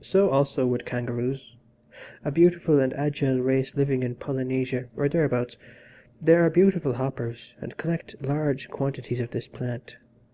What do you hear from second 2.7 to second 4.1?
and agile race living